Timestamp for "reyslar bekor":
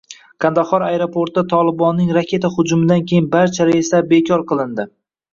3.71-4.45